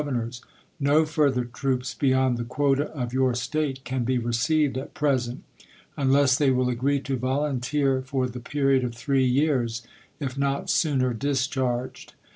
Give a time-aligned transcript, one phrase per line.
[0.01, 0.41] ernors:
[0.79, 5.43] "No further troops beyond the quota of your State can be received at present,
[5.95, 9.83] unless they will agree to volunteer for the period of three years,
[10.19, 12.15] if not sooner discharged.